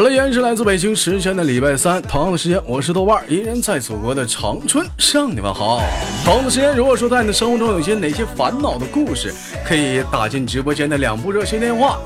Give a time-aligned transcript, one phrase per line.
[0.00, 5.82] 好了，依然是来自北京时间的礼拜三，同样的时间，我是豆瓣，依然在祖国的长春向你们好。
[6.24, 9.30] 同样的时间，如果说在你的生活中有些哪些烦恼的故事，
[9.62, 11.98] 可以打进直播间的两部热线电话，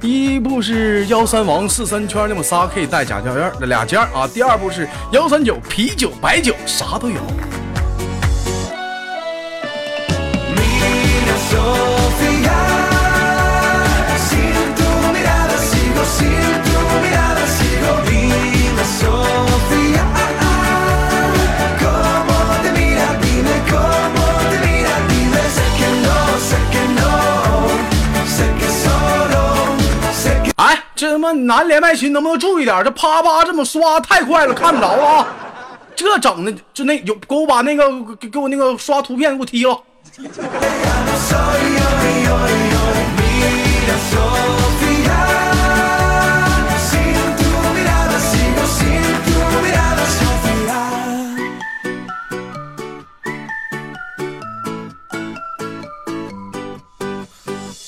[0.00, 7.20] 一部是幺三王四三圈那么仨 K 带假教院的俩尖啊，第二部是幺三九啤酒白酒啥都有。
[31.24, 32.84] 妈男连麦群能不能注意点？
[32.84, 35.26] 这啪啪这么刷太快了，看不着啊！
[35.96, 39.80] 这整的就那有给我把那个给给我那个刷图片给我踢了。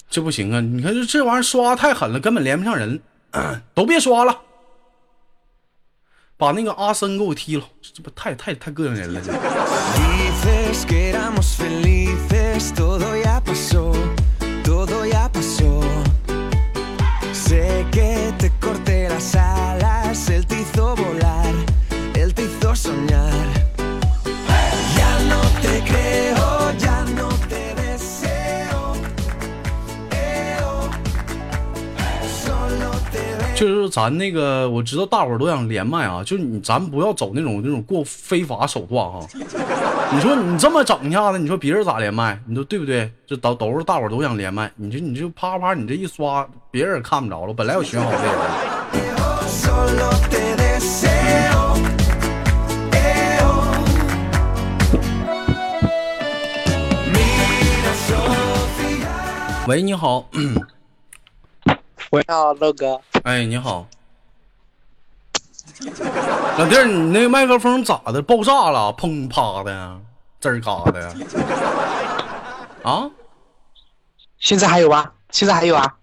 [0.08, 0.60] 这不行啊！
[0.62, 2.98] 你看这这玩意儿刷太狠了，根本连不上人，
[3.74, 4.41] 都别刷了，
[6.36, 9.20] 把那个阿森给我踢了，这不太太太膈应人了。
[9.20, 9.32] 这
[33.56, 39.20] 就是咱那个，我知道大伙儿都想连麦啊，就是你咱不要走那种那种过非法手段哈。
[40.12, 42.38] 你说你这么整一下子，你说别人咋连麦？
[42.47, 43.10] 你说对不对？
[43.26, 47.54] 这都都是大伙儿都想连麦，你这你就啪啪，你这一刷，别人也看不着了。
[47.54, 48.28] 本来我选好这个，
[59.66, 60.28] 喂，你好，
[62.11, 63.87] 喂，好，乐哥，哎，你好，
[66.56, 68.22] 老弟儿，你那个麦克风咋的？
[68.22, 68.94] 爆炸了？
[68.97, 69.99] 砰啪的呀，
[70.41, 71.12] 滋儿嘎的呀？
[72.84, 73.11] 啊？
[74.39, 75.11] 现在还有吗？
[75.31, 75.97] 现在还有啊？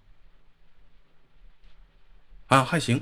[2.48, 3.00] 啊，还行，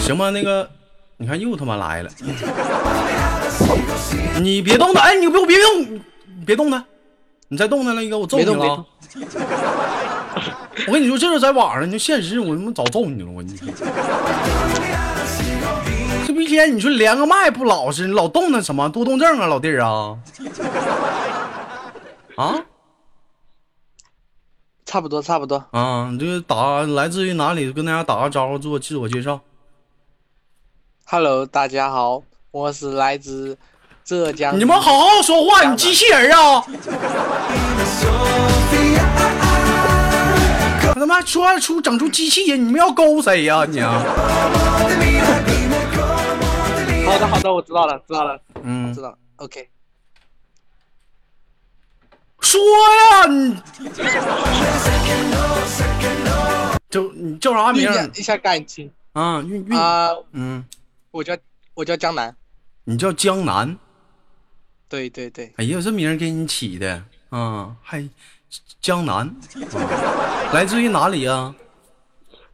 [0.00, 0.30] 行吧。
[0.30, 0.70] 那个，
[1.16, 2.10] 你看又他妈来了，
[4.40, 5.82] 你别动他，哎，你别别动，
[6.38, 6.84] 你别动他，
[7.48, 8.84] 你再动他了，一个我揍你了啊。
[10.86, 13.56] 我跟你说，这是在网上，你现实我他妈早揍你了，我你。
[16.26, 20.18] 这不一天你说连个麦不老实，你老动那什么多动症啊，老弟儿啊？
[22.36, 22.64] 啊？
[24.84, 25.64] 差不多，差不多。
[25.72, 27.72] 啊，你这个打来自于哪里？
[27.72, 29.40] 跟大家打个招呼，做自我介绍。
[31.06, 33.56] Hello，大家好，我是来自
[34.04, 34.58] 浙江。
[34.58, 36.64] 你们好好说话，你机器人啊！
[40.98, 44.02] 他妈说出整出机器人，你们要勾谁呀、你啊？
[47.04, 49.18] 好的，好的，我知道了，知道了，嗯知，道了。
[49.36, 49.68] OK，
[52.40, 52.58] 说
[53.12, 53.60] 呀，你
[56.88, 59.42] 就你叫啥名一下感情啊？
[59.42, 60.64] 运运啊、嗯，
[61.10, 61.36] 我叫
[61.74, 62.34] 我叫江南。
[62.84, 63.76] 你叫江南。
[64.88, 68.08] 对对对，哎呀，这名给你起的啊，还
[68.80, 71.54] 江南，啊来自于哪里呀、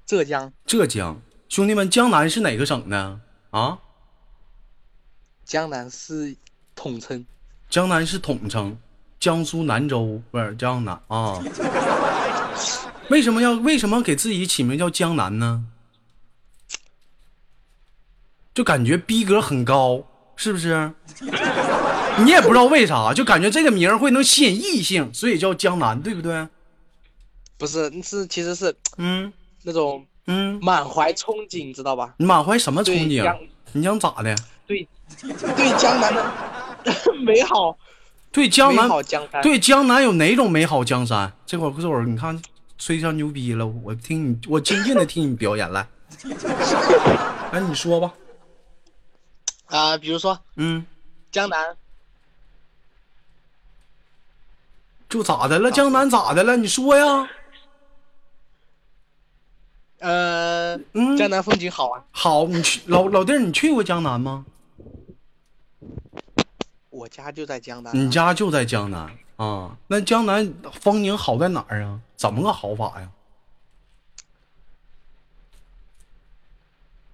[0.07, 1.21] 浙江浙江。
[1.49, 3.21] 兄弟们，江南是哪个省的
[3.51, 3.79] 啊？
[5.45, 6.35] 江南是
[6.75, 7.27] 统称。
[7.69, 8.79] 江南是统称，
[9.21, 11.39] 江苏南州不是江南啊？
[13.11, 15.67] 为什么要为什么给自己起名叫江南呢？
[18.55, 20.03] 就感觉逼格很高，
[20.37, 20.93] 是不是？
[22.19, 26.47] 你也不知道为啥，就感觉这个名儿会能吸引异性，所以叫江南，对不对？
[27.59, 29.33] 不是，是其实是嗯
[29.63, 32.15] 那种嗯，满怀憧憬，知道吧？
[32.19, 33.39] 你满怀什么憧憬？
[33.73, 34.35] 你想咋的？
[34.67, 34.87] 对
[35.21, 36.33] 对江南的
[37.25, 37.77] 美好，
[38.31, 38.89] 对江南。
[39.43, 41.33] 对江南有哪种美好江山？
[41.47, 42.41] 这会儿这会儿你看
[42.79, 45.87] 吹上牛逼了，我听你，我静静的听你表演来。
[47.53, 48.13] 哎，你说吧。
[49.67, 50.85] 啊、比如说嗯，
[51.31, 51.59] 江南，
[55.13, 55.71] 就咋的了？
[55.71, 56.57] 江南咋的了？
[56.57, 57.29] 你说呀。
[59.99, 62.03] 呃，嗯，江南风景好啊。
[62.11, 64.47] 好，你去老 老弟儿，你去过江南吗？
[66.89, 67.95] 我家就在江南。
[67.95, 69.77] 你家就在江南啊？
[69.87, 70.51] 那江南
[70.81, 72.01] 风景好在哪儿啊？
[72.17, 73.11] 怎么个好法呀？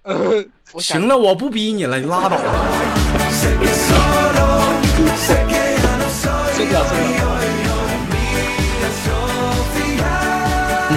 [0.79, 2.43] 行了，我不逼你了，你拉倒吧。
[6.55, 7.28] 睡觉睡觉。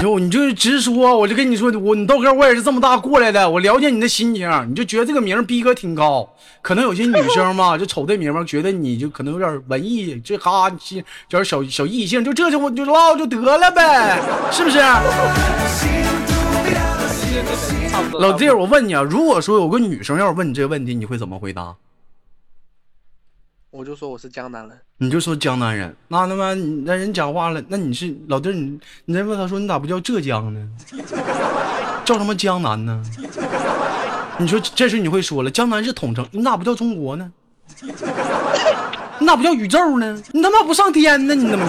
[0.02, 6.28] 就你就直说，我就跟你说，我你豆哥，我也是这么大过来的，我了解你的心情，你就觉得这个名逼格挺高，
[6.60, 14.20] 可能有些女生嘛，就瞅这名嘛，觉得你就可能有点文艺，这哈，有点小小异性，就这就我就唠就得了呗，
[14.50, 14.80] 是不是？
[18.18, 21.72] 老弟，我问你啊，如果说有个女生要是问你这个问题，你会怎么回答？
[23.72, 30.68] 我就说我是江南人，你就说江南人，那他妈你那人讲话了，那你是老弟，你你再问他说你咋不叫浙江呢？
[32.04, 33.02] 叫什么江南呢？
[34.36, 37.32] 你说这事你会说了，江南是统称，你咋不叫中国呢？
[39.18, 40.22] 你咋不叫宇宙呢？
[40.32, 41.34] 你他妈不上天呢？
[41.34, 41.64] 你他妈！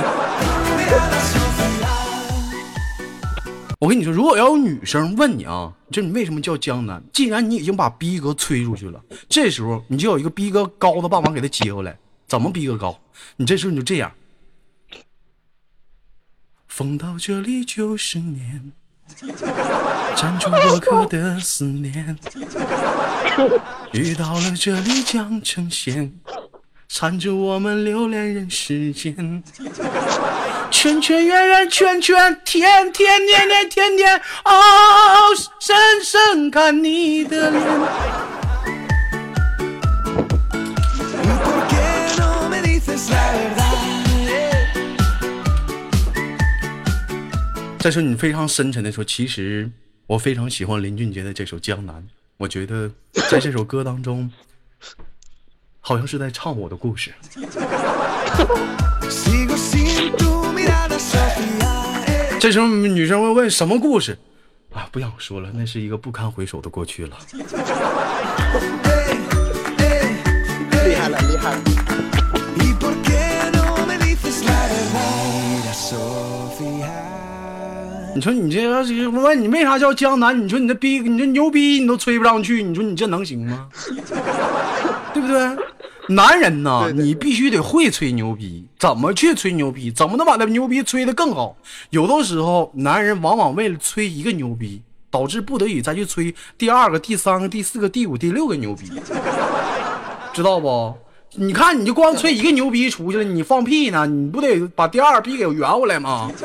[3.84, 7.04] 我跟你说，如果要有女生问你啊，就你为什么叫江南？
[7.12, 12.00] 既然你已经把逼格吹出去了，这时候你就有一个逼格高的办法给他接回来。
[12.26, 12.98] 怎么逼格高？
[13.36, 14.10] 你这时候你就这样。
[16.70, 18.72] 风到这里就是念，
[20.16, 22.18] 占住我刻的思念。
[23.92, 26.14] 雨到了这里将成仙，
[26.88, 29.44] 缠着我们留恋人世间。
[30.74, 34.52] 圈圈圆圆圈圈，天天年年天天，哦，
[35.60, 37.64] 深深看你的脸。
[47.80, 49.70] 再说你非常深沉的说：“其实
[50.08, 51.96] 我非常喜欢林俊杰的这首《江南》，
[52.38, 52.90] 我觉得
[53.30, 54.30] 在这首歌当中，
[55.86, 57.14] 好像是在唱我的故事。
[59.10, 62.40] Sigo sin tu mirada, Sofía.
[62.40, 64.18] ”这时候女生会问：“什么故事？”
[64.74, 67.18] 啊，不想说了，那是一个不堪回首的过去了。
[70.86, 71.60] 厉害了，厉害了。
[78.16, 80.40] 你说你这要是问你为啥叫江南？
[80.40, 83.68] 你说你这逼，你这牛逼你都吹不上去，你说你这能行吗？
[85.14, 85.58] 对不对？
[86.10, 89.90] 男人呐，对对对你必须得会吹牛逼，怎么去吹牛逼？
[89.92, 91.56] 怎么能把那牛逼吹得更好？
[91.92, 98.92] 有的时候，男人往往为了吹一个牛逼，导致不得已再去吹第二个、第三个、第四个、第五、第六个牛逼，
[100.34, 100.94] 知道不？
[101.36, 104.06] 你看，你就光吹一个牛逼出去了，你放屁呢？
[104.06, 106.30] 你不得把第二逼给圆回来吗？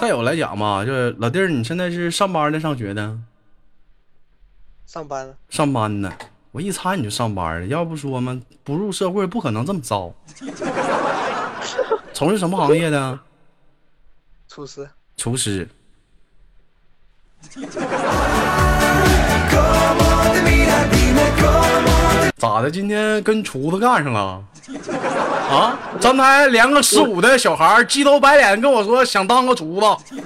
[0.00, 3.18] 再有来讲吧，就是老弟儿，你现在是上班的，上学的？
[4.86, 6.10] 上班了，上班呢？
[6.52, 10.10] 我一猜你就上班了，要不说嘛，不入社会不可能这么糟。
[12.14, 13.18] 从事什么行业的？
[14.48, 14.88] 厨师。
[15.18, 15.68] 厨师。
[22.38, 22.70] 咋的？
[22.70, 24.42] 今天跟厨子干上了？
[25.50, 25.78] 啊！
[26.00, 30.14] 刚才连个十五的小孩儿鸡头白脸跟我说想当个厨子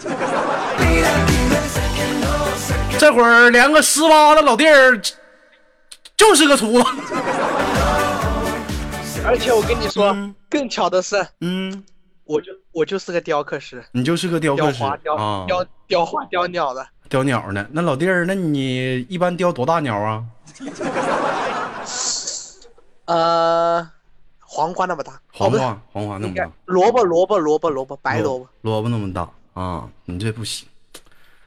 [2.98, 5.00] 这会儿连个十八的老弟儿
[6.16, 6.86] 就是个厨子。
[9.26, 11.82] 而且我跟你说，嗯更巧的是，嗯，
[12.24, 17.66] 我就我就是个雕刻师，你就是个雕刻师雕雕啊，雕雕花雕鸟的，雕鸟呢。
[17.72, 20.22] 那老弟儿，那你一般雕多大鸟啊？
[23.06, 23.86] 呃，
[24.54, 26.49] 黄瓜那么大，黄哦不是花，黄瓜那么大。
[26.66, 30.68] 萝卜萝卜萝卜萝卜白萝卜，萝卜那么大啊，你这不行。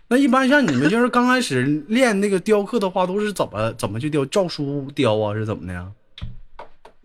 [0.10, 4.26] 那一般像你们就是刚开始练那个雕刻的话，都是怎么怎么去雕？
[4.26, 5.90] 照书雕啊，是怎么的呀？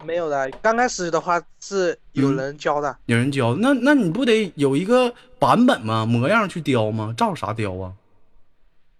[0.05, 0.51] 没有的。
[0.61, 3.55] 刚开始的话是有人教的，有人教？
[3.55, 6.05] 那那你不得有一个版本吗？
[6.05, 7.15] 模样去雕吗？
[7.17, 7.93] 照啥雕啊？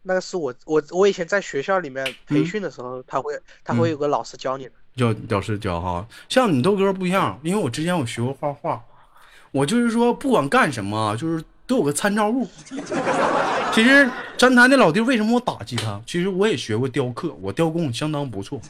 [0.03, 4.73] 那个是我我我以前在学校里面嗯培训的时候，他会他会有个老师教你的。
[4.97, 6.07] 叫雕师教哈。
[6.29, 8.81] 像你豆哥不一样，因为我之前我学过画画，
[9.51, 12.49] 我就是说不管干什么啊，就是都有个参照物。
[13.73, 15.99] 其实詹台那老弟为什么我打击他？
[16.07, 18.61] 其实我也学过雕刻，我雕工相当不错。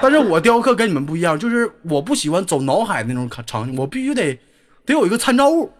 [0.00, 4.38] 但是我雕刻跟你们不一样，就是我不喜欢走脑海那种场景，我必须得
[4.84, 5.70] 得有一个参照物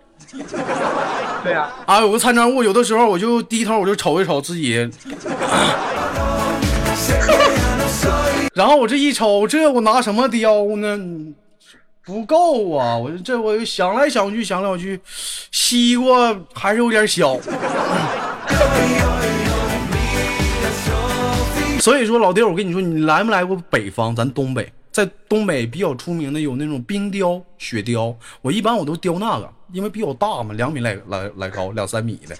[1.44, 2.62] 对啊，啊，有个参照物。
[2.62, 4.90] 有的时候我就低头我就瞅一瞅自己，
[8.56, 10.98] 然后我这一瞅，这我拿什么雕呢？
[12.02, 12.96] 不够啊！
[12.96, 14.98] 我这我想来想去，想来想去，
[15.52, 17.36] 西瓜还是有点小。
[21.82, 24.16] 所以说，老弟，我跟你说，你来没来过北方？
[24.16, 32.34] 咱东北在东北比较出名的有那种冰雕、雪雕，我一般我都雕那个，因为比较大嘛，两米来来来高，两三米的。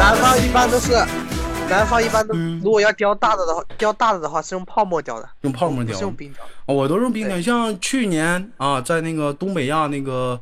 [0.00, 0.92] 南方一般都是，
[1.70, 6.44] 南方一般都嗯如果要雕大的的话，雕大的的话是用泡沫雕的，用泡沫雕不是，用冰雕。
[6.66, 7.40] 哦我都用冰雕。
[7.40, 10.38] 像去年啊，在那个东北亚那个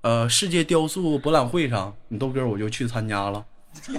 [0.00, 3.44] 呃世界雕塑博览会上，你豆哥我就去参加了。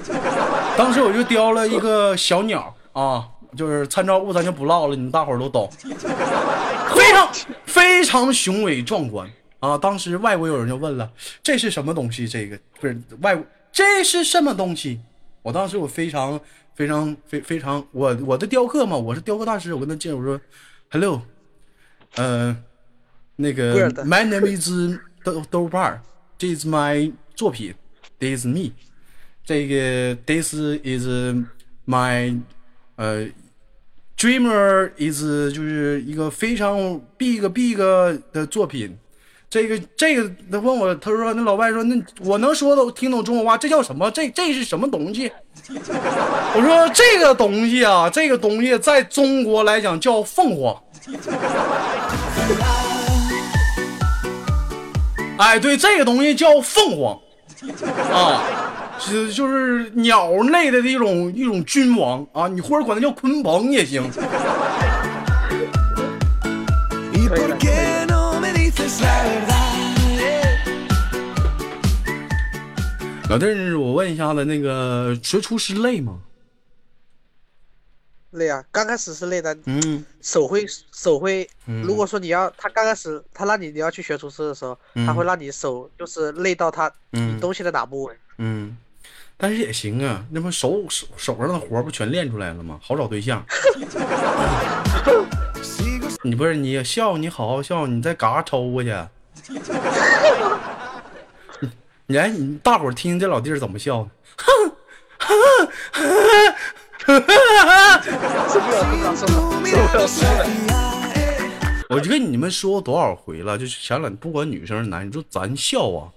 [0.75, 5.69] 当时我就雕了一个小鸟啊，就是参照物咱就不唠了，你们大伙儿都懂，
[6.95, 7.29] 非常
[7.65, 9.29] 非常雄伟壮观
[9.61, 9.77] 啊！
[9.77, 11.09] 当时外国有人就问了，
[11.43, 12.27] 这是什么东西？
[12.27, 14.99] 这个不是外国，这是什么东西？
[15.43, 16.39] 我当时我非常
[16.75, 20.39] 非常非非常我我的雕刻嘛，我是雕刻大师，我跟他介绍我说
[20.89, 21.21] ，Hello，
[22.15, 22.55] 呃，
[23.35, 24.69] 那个 My name is
[25.23, 26.01] 豆豆瓣儿
[26.39, 27.75] ，This is my 作品
[28.19, 28.71] ，This is me。
[29.43, 31.07] 这个 this is
[31.85, 32.39] my
[32.95, 33.27] 呃
[34.15, 37.77] dreamer is 就是一个非常 big big
[38.31, 38.97] 的作品。
[39.51, 44.09] 这个这个，他问我，他说那老外说，那我能说的听懂中国话，这叫什么？
[44.11, 45.29] 这这是什么东西？
[45.67, 50.73] 我说这个东西啊，这个东西在中国来讲叫凤凰。
[55.37, 57.19] 哎，对，这个东西叫凤凰
[58.09, 58.43] 啊，
[58.97, 64.09] 是就是鸟类的一种一种君王啊，你或者管它叫鲲鹏也行。
[73.29, 76.19] 老弟儿，我问一下子，那个学厨师累吗？
[78.31, 81.49] 累啊，刚开始是累的，嗯手会手会。
[81.65, 88.13] 嗯如果说你要他刚开始他让你你要去学厨师的时候，他会让你手就是累到他嗯你东西的哪部位。
[88.37, 88.77] 嗯，
[89.37, 92.79] 但是也行啊，那不手手手上的活不全练出来了吗？
[92.81, 93.45] 好找对象。
[96.23, 98.95] 你不是你笑，你好好笑，你再嘎抽过去。
[102.05, 104.09] 你来，你大伙儿听听这老弟儿怎么笑的。
[111.89, 116.09] 我就跟你们说多少回了，就是前两不管女生是男，你说咱笑啊，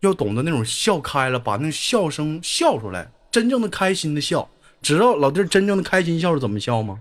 [0.00, 4.48] 要懂得那种笑开了，把那笑声笑出来，真正的开心的笑。
[4.82, 7.00] 知道老弟儿真正的开心笑是怎么笑吗？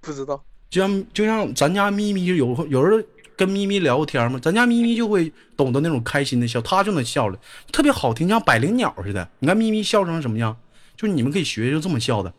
[0.00, 0.42] 不知道。
[0.70, 3.04] 就像就像咱家咪咪有有人
[3.36, 4.38] 跟咪咪聊过天嘛？
[4.42, 7.38] 咱家咪咪就会懂得那种开心的笑，她就能笑了，
[7.72, 9.28] 特别好听，像百灵鸟似的。
[9.38, 10.56] 你看咪咪笑成什么样？
[10.96, 12.32] 就你们可以学，就这么笑的。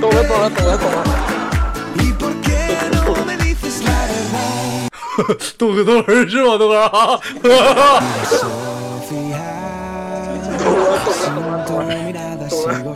[0.00, 1.04] 懂了，懂了，懂了，懂了。
[5.56, 7.18] 豆哥豆儿是吧，豆哥啊？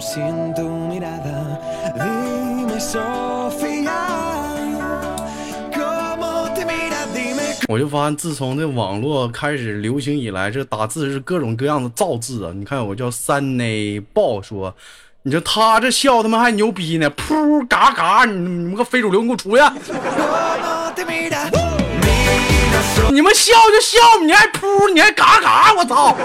[0.00, 1.58] sin tu mirada.
[1.94, 4.06] Dime, Sofía,
[5.72, 7.06] ¿cómo te miras?
[7.14, 12.52] Dime 我就发现，自从这网络开始流行以来，这打字是各种各样的造字啊！
[12.54, 14.74] 你看，我叫三内豹说，
[15.22, 19.62] 你说他这笑他妈还牛逼呢，噗嘎嘎，你你们个非主流，你给我出去.
[23.10, 26.16] 你们笑就笑，你还噗，你还嘎嘎，我操！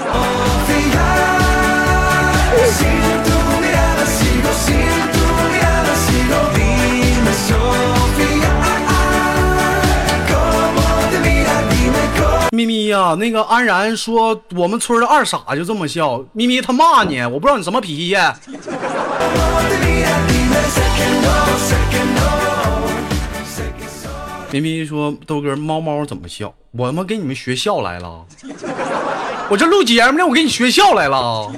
[12.53, 18.15] 咪咪呀、那个安然说我们村的二傻就这么笑，咪咪他骂你，我不知道你什么脾气。
[24.51, 26.53] 咪咪说豆哥猫猫怎么笑？
[26.73, 28.23] 我他妈给你们学笑来了，
[29.49, 31.51] 我这录节目呢，我给你学笑来了。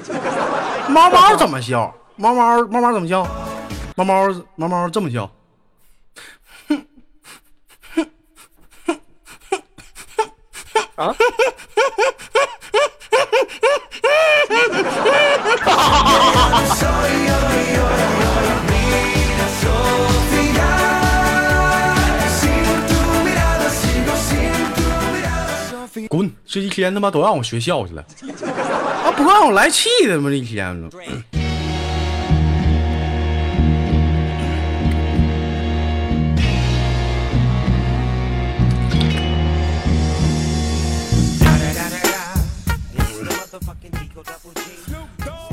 [0.87, 1.93] 猫猫怎么笑？
[2.15, 3.27] 猫猫猫猫怎么笑？
[3.97, 5.29] 猫猫猫猫这么笑。
[10.95, 11.15] 啊？
[26.07, 26.31] 滚！
[26.45, 28.05] 这一天他妈都让我学校去了，
[29.03, 30.29] 啊，不让我来气的吗？
[30.29, 30.89] 这一天呢？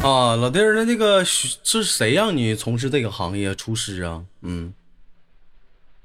[0.02, 3.54] 啊，老弟儿，那那个是是谁让你从事这个行业？
[3.54, 4.24] 厨师啊？
[4.40, 4.74] 嗯，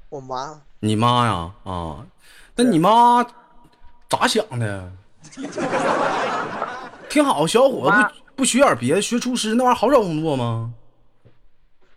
[0.08, 1.52] 我妈你妈呀？
[1.64, 2.06] 啊，
[2.54, 3.24] 那你妈
[4.08, 4.92] 咋想的？
[7.10, 7.96] 挺好，小伙子
[8.30, 10.72] 不不学点别的，学厨师那玩意儿好找工作吗？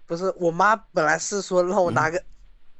[0.07, 2.21] 不是，我妈本来是说让我拿个、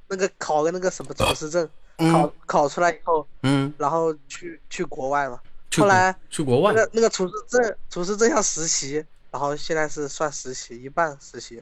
[0.08, 5.40] 那个考个那个什么 厨师证，嗯考考出来以后，嗯，然后去去国外嘛。
[5.78, 11.62] 后来去国外那，个那个厨师证，厨师证要实习，然后现在是算实习，一半实习，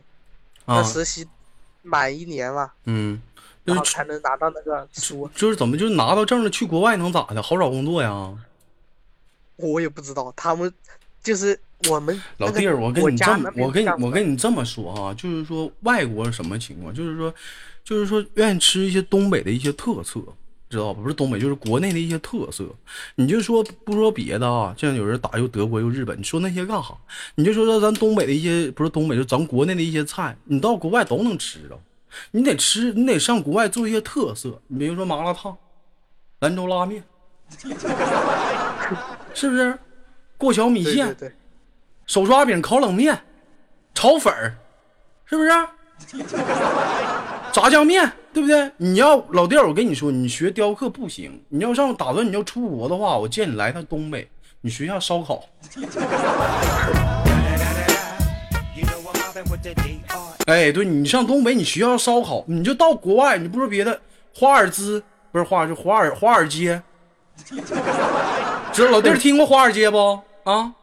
[0.66, 1.28] 那，实习
[1.84, 3.22] 满一年嘛，嗯，
[3.66, 5.30] 就是然后才能拿到那个书。
[5.36, 7.42] 就是怎么就拿到证了，去国外能咋的？
[7.44, 8.36] 好找工作呀？
[9.58, 10.74] 我也不知道，他们
[11.22, 16.94] 就是我们老弟儿，我跟你这么我跟你我跟你这么说哈，就是说外国是什么情况？
[16.94, 17.34] 就是说，
[17.84, 20.20] 就是说愿意吃一些东北的一些特色，
[20.70, 21.02] 知道吧？
[21.02, 22.66] 不是东北，就是国内的一些特色。
[23.16, 26.98] 你就说不说别的啊，像有人打又德国又日本，你说那些干哈？
[27.36, 31.80] 你就说说咱东北的一些，不是东北，就咱国内的一些菜，你到国外都能吃着。
[32.32, 35.56] 你得吃，你得上国外做一些特色，你比如说麻辣烫、
[36.40, 37.04] 兰州拉面，
[39.34, 39.78] 是不是？
[40.38, 41.08] 过桥米线。
[41.08, 41.36] 对对对，
[42.06, 43.20] 手抓饼、烤冷面、
[43.94, 44.56] 炒粉儿，
[45.26, 45.52] 是不是？
[47.52, 48.72] 炸酱面，对不对？
[48.78, 54.30] 你要老弟儿，我跟你说，你学雕刻不行，你要上打算你要出国的话，我建议你来趟东北，
[54.62, 55.44] 你学下烧烤。
[60.48, 64.00] 哎，对你上东北，你学校烧烤，你就到国外，你不说别的，
[64.36, 66.82] 华尔兹不是华尔，就华尔华尔街，
[68.74, 70.20] 知道老弟儿听过华尔街不？
[70.44, 70.74] 啊？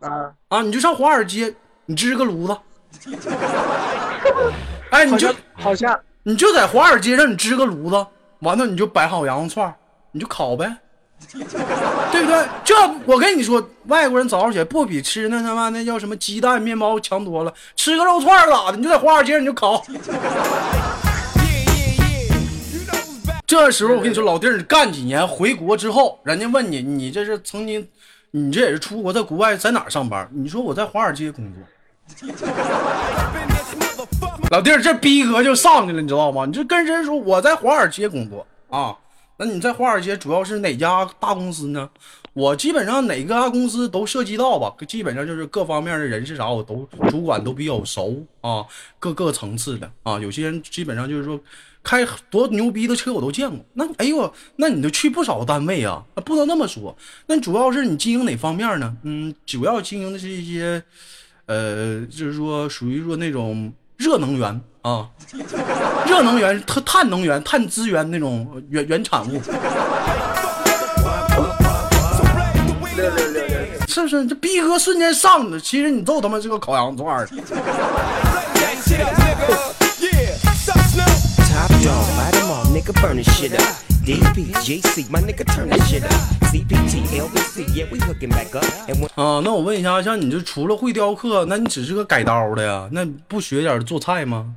[0.00, 1.54] 啊，啊，你就上华尔街，
[1.86, 2.56] 你支个炉子，
[4.90, 8.06] 哎，你就好像好像你就在华尔街上，你支个炉子，
[8.40, 9.74] 完了你就摆好羊肉串，
[10.12, 10.76] 你就烤呗，
[11.32, 12.46] 对不对？
[12.64, 12.74] 这
[13.06, 18.76] 我跟你说，外国人早上起来不比吃那他妈那叫什么鸡蛋面包强多了，吃个肉串咋的？
[18.76, 19.84] 你就在华尔街你就烤。
[23.44, 27.86] 这时候我跟你说，老弟儿，你干几年回国之后，人家问你，你这是曾经，
[28.30, 30.28] 你这也是出国，在国外在哪儿上班？
[30.32, 31.60] 你说我在华尔街工作。
[34.52, 36.44] 老弟儿，这逼格就上去了，你知道吗？
[36.44, 38.94] 你就跟人说我在华尔街工作啊，
[39.38, 41.88] 那你在华尔街主要是哪家大公司呢？
[42.34, 48.62] 我基本上哪个公司都涉及到吧，基本上就是各方面的人是啥，我都主管都比较熟啊，
[48.98, 51.40] 各个层次的啊，有些人基本上就是说
[51.82, 53.58] 开多牛逼的车我都见过。
[53.72, 56.94] 那哎呦，那你都去不少单位，啊不能那么说。
[57.26, 58.94] 那主要是你经营哪方面呢？
[59.04, 60.82] 嗯，主要经营的是一些，
[61.46, 65.06] 呃，就是说属于说那种热能源啊，
[66.04, 69.40] 热能源、特碳能源、碳资源那种原原产物。
[73.86, 74.26] 是不是？
[74.26, 75.60] 这逼哥瞬间上的。
[75.60, 77.28] 其实你揍他妈是个烤羊串儿。
[89.14, 92.88] 啊，那我问一下，像你这除了会雕刻，那你只是个改刀的呀？
[92.90, 94.56] 那不学点做菜吗？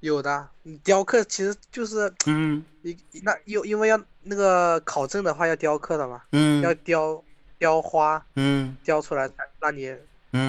[0.00, 7.22] 有的，你雕刻其实就是，嗯，你那因因为要那个考证的话，要雕刻的嘛，嗯，要雕
[7.58, 9.28] 雕花，嗯，雕出来
[9.60, 9.94] 让你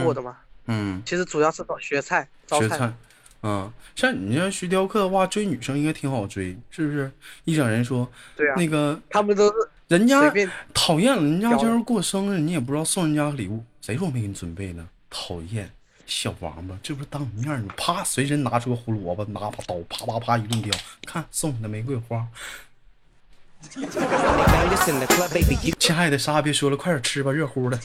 [0.04, 2.94] 过的嘛，嗯，其实主要是学菜，学菜。
[3.42, 3.48] 菜，。
[3.48, 7.12] 啊，像你要学雕刻的话，追女生应该挺好追，是不是？
[7.46, 9.54] 一整人说对啊，那个他们都是
[9.88, 10.34] 人家
[10.74, 14.88] 讨厌了，人家雕今儿过生日，你也不知道送人家礼物，谁说没给你准备呢？
[15.10, 15.72] 讨厌，
[16.06, 22.28] 小王八，这不是当你面，你啪随身拿出个胡萝卜，拿把刀，啪啪啪一顿雕，看送你的玫瑰花。
[25.80, 27.80] 亲爱的，啥也别说了，快点吃吧，热乎的。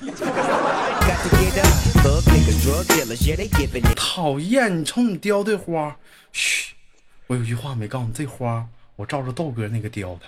[3.97, 5.97] 讨厌，你瞅你雕的花，
[6.33, 6.75] 嘘，
[7.27, 10.21] 我有句话没告诉你，这花我照着豆哥那个雕的。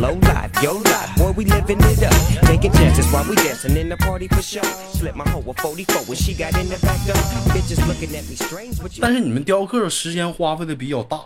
[0.00, 2.12] Low life, yo life, boy, we living it up.
[2.46, 4.64] Taking chances while we dancing in the party for sure.
[4.92, 7.16] Slip my hoe a 44 when she got in the back door.
[7.54, 11.20] Bitches looking at me strange, but you 但是你们雕刻的时间花费的比较大，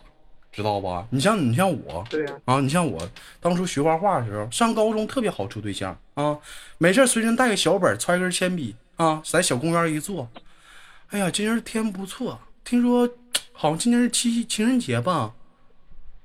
[0.52, 1.06] 知道吧？
[1.10, 3.00] 你像你像我，对呀啊，你像我
[3.40, 6.38] 当初学画画的时候，上高中特别好处对象啊，
[6.76, 10.28] 没事随身带个小本，揣根铅笔啊，在小公园一坐。
[11.08, 13.08] 哎呀，今天天不错，听说
[13.52, 15.32] 好像今天是七夕情人节吧？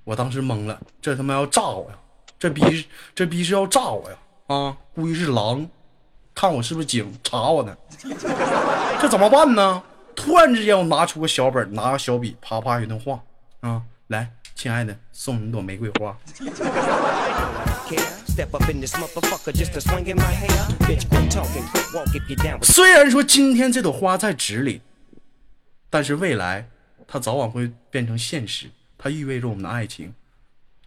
[0.03, 1.97] 我当时懵了，这他妈要炸我呀！
[2.39, 2.85] 这逼是
[3.15, 4.17] 这逼是要炸我呀！
[4.47, 5.67] 啊，估计是狼，
[6.35, 7.75] 看我是不是警，查我呢。
[9.01, 9.81] 这怎么办呢？
[10.15, 13.21] 突然之间，我拿出个小本，拿个小笔，啪啪一顿画
[13.59, 13.81] 啊！
[14.07, 16.17] 来亲爱的送你一朵玫瑰花。
[22.63, 24.81] 虽然说今天这朵花在纸里
[25.89, 26.69] 但是未来
[27.07, 30.13] 它早晚会变成现实它意味着我们的爱情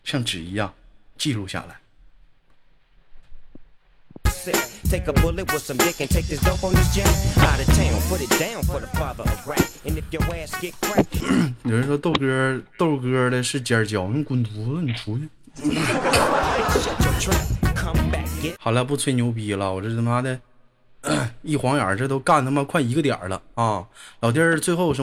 [0.04, 0.72] 像纸一样
[1.18, 1.80] 记录下来。
[4.90, 7.06] Take a bullet with some dick and take this dope on this jet.
[7.38, 9.62] Out of town, put it down for the father of rap.
[9.84, 11.14] And if your ass get cracked,
[11.62, 15.28] 有人说豆哥豆哥的是尖椒，你滚犊子，你出去。
[18.58, 20.36] 好了，不吹牛逼了，我这他妈的
[21.42, 23.86] 一晃眼，这都干他妈快一个点了啊！
[24.18, 24.98] 老弟儿，最后什么